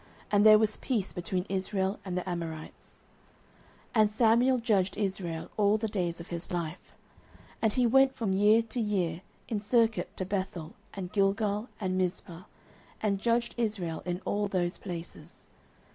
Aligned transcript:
And 0.31 0.43
there 0.43 0.57
was 0.57 0.77
peace 0.77 1.13
between 1.13 1.45
Israel 1.47 1.99
and 2.03 2.17
the 2.17 2.27
Amorites. 2.27 3.01
09:007:015 3.95 4.01
And 4.01 4.11
Samuel 4.11 4.57
judged 4.57 4.97
Israel 4.97 5.51
all 5.57 5.77
the 5.77 5.87
days 5.87 6.19
of 6.19 6.29
his 6.29 6.49
life. 6.49 6.95
09:007:016 7.61 7.61
And 7.61 7.73
he 7.73 7.85
went 7.85 8.15
from 8.15 8.33
year 8.33 8.63
to 8.63 8.79
year 8.79 9.21
in 9.47 9.59
circuit 9.59 10.17
to 10.17 10.25
Bethel, 10.25 10.73
and 10.95 11.11
Gilgal, 11.11 11.69
and 11.79 12.01
Mizpeh, 12.01 12.45
and 12.99 13.19
judged 13.21 13.53
Israel 13.59 14.01
in 14.03 14.21
all 14.25 14.47
those 14.47 14.79
places. 14.79 15.45